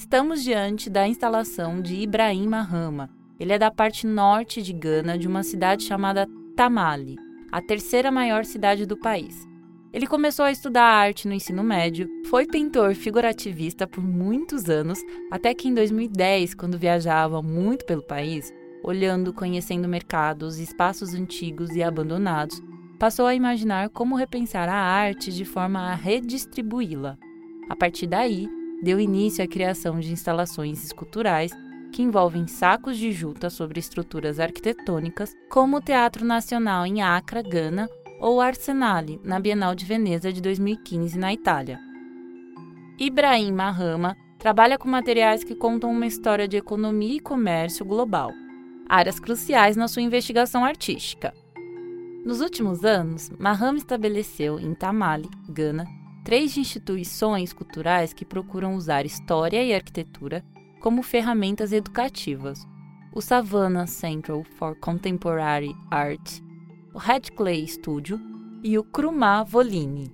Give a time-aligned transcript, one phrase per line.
[0.00, 3.10] Estamos diante da instalação de Ibrahim Mahama.
[3.38, 6.26] Ele é da parte norte de Gana, de uma cidade chamada
[6.56, 7.16] Tamale,
[7.52, 9.46] a terceira maior cidade do país.
[9.92, 14.98] Ele começou a estudar arte no ensino médio, foi pintor figurativista por muitos anos,
[15.30, 18.50] até que em 2010, quando viajava muito pelo país,
[18.82, 22.58] olhando, conhecendo mercados, espaços antigos e abandonados,
[22.98, 27.18] passou a imaginar como repensar a arte de forma a redistribuí-la.
[27.68, 28.48] A partir daí,
[28.82, 31.52] deu início à criação de instalações esculturais
[31.92, 37.88] que envolvem sacos de juta sobre estruturas arquitetônicas, como o Teatro Nacional em Accra, Gana,
[38.20, 41.80] ou Arsenale, na Bienal de Veneza de 2015, na Itália.
[42.98, 48.30] Ibrahim Mahama trabalha com materiais que contam uma história de economia e comércio global,
[48.88, 51.34] áreas cruciais na sua investigação artística.
[52.24, 55.86] Nos últimos anos, Mahama estabeleceu em Tamale, Gana,
[56.24, 60.44] três instituições culturais que procuram usar história e arquitetura
[60.80, 62.66] como ferramentas educativas:
[63.12, 66.40] o Savannah Central for Contemporary Art,
[66.94, 68.20] o Red Clay Studio
[68.62, 70.12] e o Krumah Volini.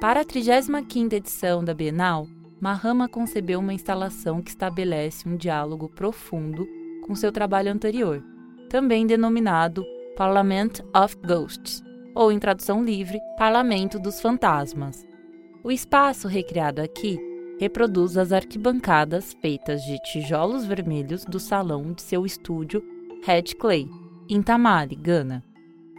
[0.00, 2.26] Para a 35ª edição da Bienal,
[2.60, 6.66] Mahama concebeu uma instalação que estabelece um diálogo profundo
[7.06, 8.22] com seu trabalho anterior,
[8.68, 9.84] também denominado
[10.16, 11.82] Parliament of Ghosts,
[12.14, 15.09] ou em tradução livre, Parlamento dos Fantasmas.
[15.62, 17.20] O espaço recriado aqui
[17.58, 22.82] reproduz as arquibancadas feitas de tijolos vermelhos do salão de seu estúdio
[23.22, 23.86] Red Clay,
[24.26, 25.44] em Tamale, Gana.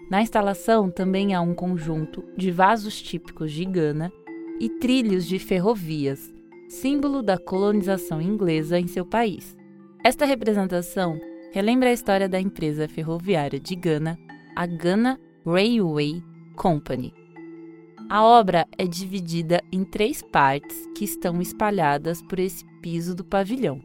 [0.09, 4.11] Na instalação também há um conjunto de vasos típicos de Gana
[4.59, 6.33] e trilhos de ferrovias,
[6.67, 9.55] símbolo da colonização inglesa em seu país.
[10.03, 11.19] Esta representação
[11.53, 14.17] relembra a história da empresa ferroviária de Gana,
[14.55, 16.23] a Ghana Railway
[16.55, 17.13] Company,
[18.11, 23.81] a obra é dividida em três partes que estão espalhadas por esse piso do pavilhão: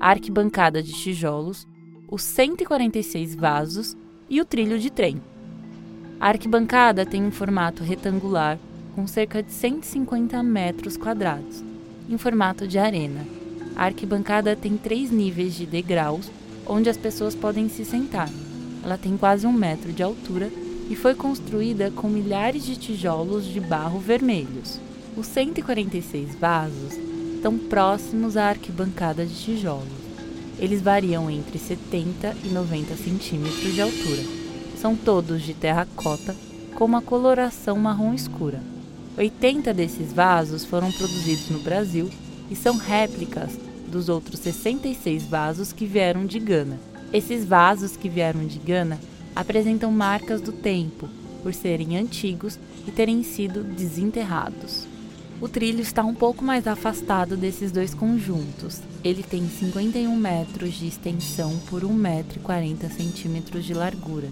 [0.00, 1.68] a arquibancada de tijolos,
[2.10, 3.96] os 146 vasos
[4.28, 5.22] e o trilho de trem.
[6.18, 8.58] A arquibancada tem um formato retangular
[8.96, 11.62] com cerca de 150 metros quadrados,
[12.08, 13.24] em formato de arena.
[13.76, 16.28] A arquibancada tem três níveis de degraus
[16.66, 18.28] onde as pessoas podem se sentar.
[18.82, 20.50] Ela tem quase um metro de altura
[20.90, 24.80] e foi construída com milhares de tijolos de barro vermelhos.
[25.16, 26.94] Os 146 vasos
[27.36, 29.86] estão próximos à arquibancada de tijolos.
[30.58, 34.22] Eles variam entre 70 e 90 centímetros de altura.
[34.76, 36.34] São todos de terracota
[36.74, 38.60] com uma coloração marrom escura.
[39.16, 42.10] 80 desses vasos foram produzidos no Brasil
[42.50, 43.52] e são réplicas
[43.86, 46.78] dos outros 66 vasos que vieram de Gana.
[47.12, 48.98] Esses vasos que vieram de Gana
[49.34, 51.08] apresentam marcas do tempo,
[51.42, 54.86] por serem antigos e terem sido desenterrados.
[55.40, 58.82] O trilho está um pouco mais afastado desses dois conjuntos.
[59.02, 64.28] Ele tem 51 metros de extensão por 1,40 metro 40 centímetros de largura.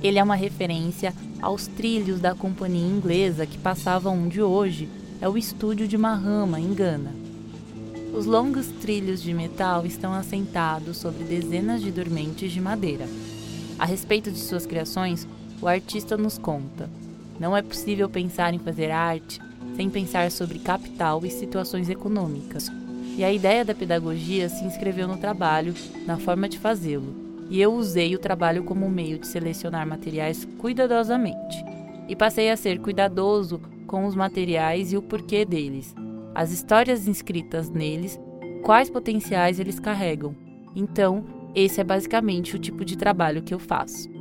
[0.00, 4.88] Ele é uma referência aos trilhos da companhia inglesa que passava onde hoje
[5.20, 7.12] é o estúdio de Mahama, em Gana.
[8.14, 13.08] Os longos trilhos de metal estão assentados sobre dezenas de dormentes de madeira.
[13.82, 15.26] A respeito de suas criações,
[15.60, 16.88] o artista nos conta:
[17.40, 19.40] não é possível pensar em fazer arte
[19.74, 22.70] sem pensar sobre capital e situações econômicas.
[23.16, 25.74] E a ideia da pedagogia se inscreveu no trabalho,
[26.06, 27.12] na forma de fazê-lo,
[27.50, 31.56] e eu usei o trabalho como meio de selecionar materiais cuidadosamente.
[32.08, 35.92] E passei a ser cuidadoso com os materiais e o porquê deles,
[36.36, 38.16] as histórias inscritas neles,
[38.62, 40.36] quais potenciais eles carregam.
[40.76, 44.11] Então, esse é basicamente o tipo de trabalho que eu faço.